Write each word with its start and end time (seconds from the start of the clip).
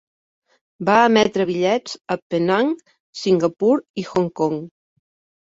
Va 0.87 0.95
emetre 1.09 1.45
bitllets 1.49 1.99
a 2.15 2.17
Penang, 2.33 2.73
Singapur 3.25 3.71
i 4.05 4.09
Hong 4.09 4.33
Kong. 4.43 4.59